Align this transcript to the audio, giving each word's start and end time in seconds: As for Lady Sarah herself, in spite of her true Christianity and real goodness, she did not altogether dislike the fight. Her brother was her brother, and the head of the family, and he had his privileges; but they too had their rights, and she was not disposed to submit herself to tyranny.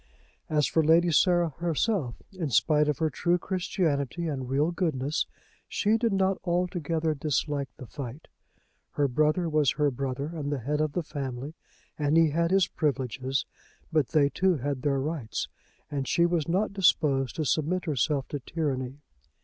As 0.49 0.65
for 0.65 0.83
Lady 0.83 1.11
Sarah 1.11 1.49
herself, 1.59 2.23
in 2.33 2.49
spite 2.49 2.87
of 2.87 2.97
her 2.97 3.11
true 3.11 3.37
Christianity 3.37 4.25
and 4.27 4.49
real 4.49 4.71
goodness, 4.71 5.27
she 5.67 5.95
did 5.95 6.11
not 6.11 6.39
altogether 6.43 7.13
dislike 7.13 7.69
the 7.77 7.85
fight. 7.85 8.27
Her 8.93 9.07
brother 9.07 9.47
was 9.47 9.73
her 9.73 9.91
brother, 9.91 10.25
and 10.33 10.51
the 10.51 10.57
head 10.57 10.81
of 10.81 10.93
the 10.93 11.03
family, 11.03 11.53
and 11.99 12.17
he 12.17 12.31
had 12.31 12.49
his 12.49 12.65
privileges; 12.65 13.45
but 13.91 14.07
they 14.07 14.29
too 14.29 14.57
had 14.57 14.81
their 14.81 14.99
rights, 14.99 15.47
and 15.91 16.07
she 16.07 16.25
was 16.25 16.47
not 16.47 16.73
disposed 16.73 17.35
to 17.35 17.45
submit 17.45 17.85
herself 17.85 18.27
to 18.29 18.39
tyranny. 18.39 19.01